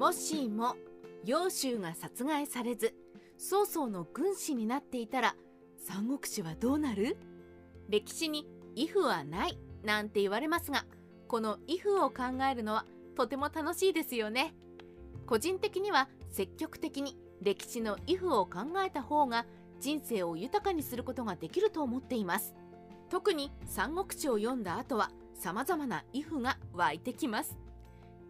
[0.00, 0.76] もしも
[1.26, 2.94] 揚州が殺害されず
[3.36, 5.36] 曹操の軍師になっていたら
[5.76, 7.18] 三国志はどうなる？
[7.90, 10.86] 歴史に「イフはない」なんて言われますが
[11.28, 14.54] この「イフ」を考えるのはとても楽しいですよね。
[15.26, 19.44] 個人的には積極的に歴史の「イフ」を考えた方が
[19.80, 22.54] 人生を豊かにすることができると思っています。
[23.10, 27.58] 特に三国志を読んだ後は様々な「イフ」が湧いてきます。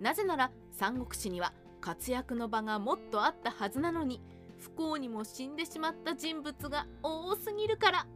[0.00, 4.20] なぜなら三国志には活躍の場がもっとあったはずなのに
[4.58, 8.06] 不幸にも死んでしまった人物が多すぎるから。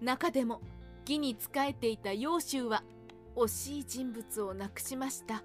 [0.00, 0.62] 中でも
[1.06, 2.82] 義に仕えていた揚州は
[3.36, 5.42] 惜しい人物を亡くしました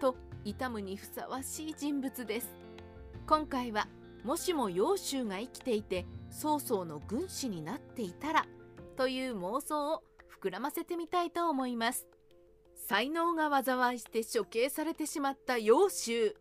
[0.00, 2.54] と悼むにふさわしい人物です。
[3.26, 3.88] 今回は
[4.24, 8.46] もしも揚州が生きていて曹操の軍師になっていたら
[8.96, 10.02] という妄想を
[10.40, 12.06] 膨らませてみたいと思います。
[12.88, 16.36] 才能が災いして処刑されてしまった揚州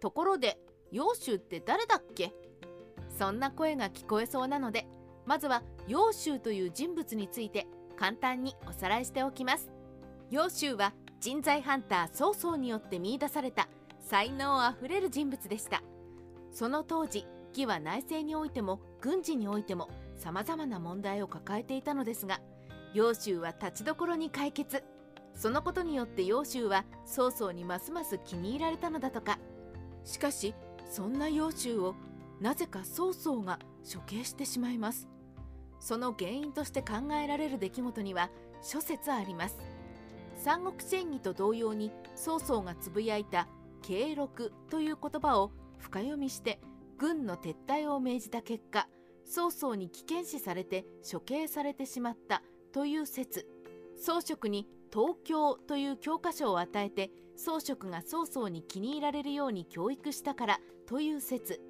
[0.00, 0.58] ところで
[0.90, 2.32] 揚州って誰だっけ？
[3.16, 4.88] そんな声が聞こえそうなので
[5.24, 9.70] まずは揚州という人物について簡単におさらいしておきます。
[10.32, 13.68] 揚州は人材ハンター曹操によって見いだされた
[14.00, 15.84] 才能あふれる人物でした。
[16.50, 22.40] その当時義は内政においても軍事においてもさまざまな問題を抱えていたのですが
[22.94, 24.82] 揚州は立ちどころに解決。
[25.34, 29.38] そのことによって揚州は曹操にますます気に入られたのだとか。
[30.04, 30.54] しかし
[30.90, 31.94] そんな揚州を
[32.40, 33.58] なぜか曹操が
[33.92, 35.08] 処刑してしまいます。
[35.80, 38.30] その原因として考えられる出来事には
[38.62, 39.58] 諸説あります。
[40.36, 43.48] 三国志演義と同様に曹操がつぶやいた
[43.82, 46.60] 「慶禄」という言葉を深読みして
[46.96, 48.88] 軍の撤退を命じた結果
[49.24, 53.46] 曹操に危険視されて処刑されてしまったという説。
[53.96, 61.60] 曹植に東京という教科書を与えて曹植が曹操に気に入られるように教育したからという説。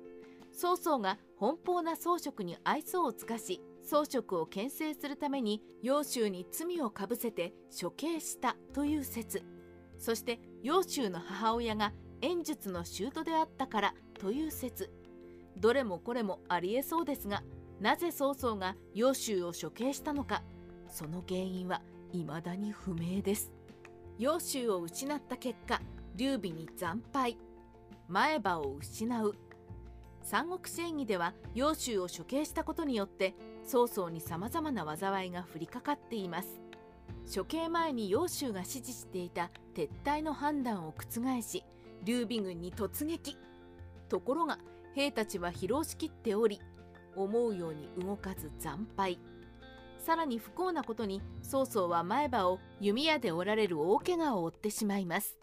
[0.53, 9.43] 曹操が奔放な曹植に愛想を尽かし曹植を牽制するために揚州に罪をかぶせて処刑したという説。
[9.99, 11.93] そして揚州の母親が
[12.23, 14.91] 演術の舅であったからという説。
[15.57, 17.43] どれもこれもありえそうですが
[17.81, 20.43] なぜ曹操が揚州を処刑したのか。
[20.91, 21.83] その原因は
[22.13, 23.53] 未だに不明です。
[24.19, 25.81] 揚州を失った結果
[26.17, 27.39] 劉備に惨敗。
[28.09, 29.35] 前歯を失う。
[30.23, 36.61] 三国志演義では揚州を処刑したことによって曹操にさまざまな災いが降りかかっています。
[37.35, 41.63] 処刑前に揚州が指示していた撤退の判断を覆し
[42.05, 43.37] 劉備軍に突撃。
[44.09, 44.59] ところが
[44.95, 46.61] 兵たちは疲労しきっており
[47.15, 49.19] 思うように動かず惨敗。
[49.99, 55.39] さらに不幸なことに曹操は前歯を弓矢で折られる大怪我を負ってしまいます。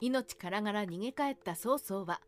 [0.00, 2.20] 命からがら逃げ帰った曹操は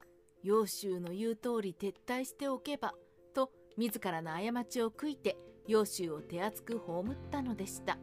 [0.42, 2.94] 揚州の言う通り撤退しておけば
[3.34, 5.36] と自らの過ちを悔いて
[5.66, 7.98] 揚州を手厚く葬ったのでした。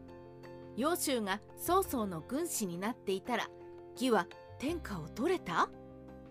[0.76, 3.48] 揚州が曹操の軍師になっていたら
[3.94, 4.28] 義は
[4.60, 5.70] 天下を取れた？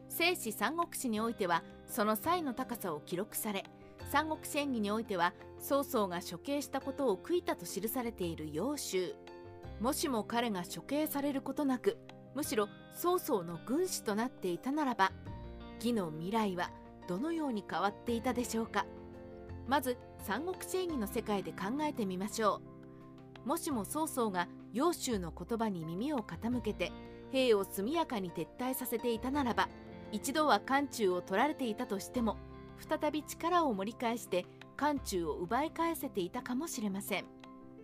[0.08, 3.64] 正史三国志においてはその際の高さを記録され
[4.12, 9.14] 三国志演義においては曹操が処刑したことを悔いたと記されている揚州
[9.80, 11.96] もしも彼が処刑されることなく
[12.34, 15.12] むしろ曹操の軍師となっていたならば
[15.76, 16.70] 義の未来は
[17.08, 18.84] どのように変わっていたでしょうか。
[19.66, 22.60] まず三国志演義の世界で考えてみましょ
[23.44, 23.48] う。
[23.48, 26.92] もしも曹操が揚州の言葉に耳を傾けて
[27.32, 29.68] 兵を速やかに撤退させていたならば
[30.12, 32.36] 一度は漢中を取られていたとしても
[32.78, 34.46] 再び力を盛り返して
[34.76, 37.26] 漢中を奪い返せていたかもしれません。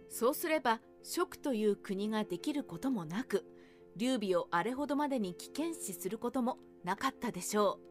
[0.08, 3.44] そうすれば蜀という国ができることもなく
[3.96, 7.88] 劉備をあれほどまでに危険視することもなかったでしょう。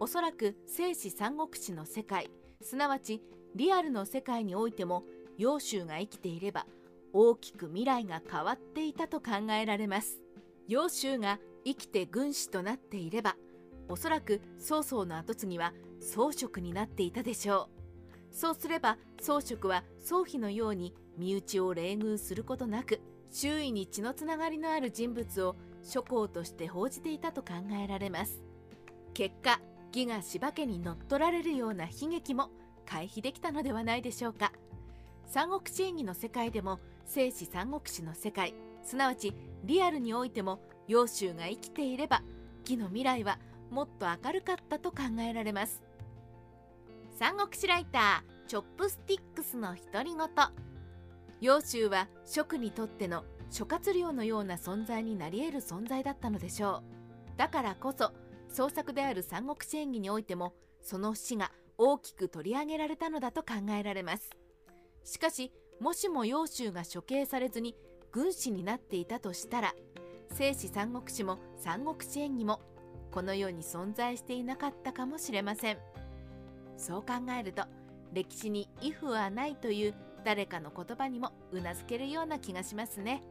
[0.00, 2.30] おそらく正史三国志の世界
[2.62, 3.22] すなわち
[3.54, 5.04] リアルの世界においても
[5.36, 6.66] 揚州が生きていれば
[7.12, 10.20] 大きく未来が変わっていたと考えられます。
[10.68, 13.36] 揚州が生きて軍師となっていれば
[13.90, 17.68] おそらく曹操の跡継ぎは装飾になっていたでしょ
[18.32, 18.34] う。
[18.34, 23.00] そうすれば装飾は宗妃のように身内を冷遇することなく
[23.32, 28.40] 周囲に血のつながりのある人物を諸侯として報じていたと考えられます。
[29.12, 29.60] 結果
[29.92, 32.50] 義が柴家に乗っ取られるような悲劇も
[32.86, 34.52] 回避できたのではないでしょうか。
[35.26, 38.54] 三国志演義の世界でも正史三国志の世界
[38.84, 39.34] すなわち
[39.64, 42.22] リアルにおいても揚州が生きていれば
[42.64, 43.38] 義の未来は
[43.70, 45.82] もっと明るかったと考えられます。
[47.18, 50.28] 三国志ライターチョップスティックスの独り言。
[51.40, 56.82] 揚州は蜀にとっての諸葛亮のような存在になり得る存在だったのでしょ
[57.36, 57.38] う。
[57.38, 58.12] だからこそ
[58.48, 64.30] 創作である三国志演義においてもその死が大きく取り上げられたのだと考えられます。
[65.04, 67.74] しかしもしも揚州が処刑されずに
[68.12, 69.74] 軍師になっていたとしたら
[70.32, 72.60] 正史三国志も三国志演義も
[73.10, 75.78] この世に存在していなかったかもしれません
[76.76, 77.64] そう考えると
[78.12, 83.22] 歴史に「イフはない」という誰かの言葉にもうなずけるような気がしますね。